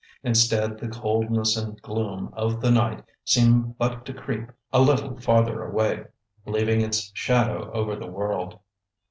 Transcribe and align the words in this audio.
Instead, 0.23 0.79
the 0.79 0.87
coldness 0.87 1.55
and 1.55 1.79
gloom 1.83 2.33
of 2.33 2.59
the 2.59 2.71
night 2.71 3.03
seemed 3.23 3.77
but 3.77 4.03
to 4.03 4.11
creep 4.11 4.51
a 4.73 4.81
little 4.81 5.15
farther 5.19 5.61
away, 5.61 6.05
leaving 6.47 6.81
its 6.81 7.11
shadow 7.13 7.69
over 7.71 7.95
the 7.95 8.07
world. 8.09 8.57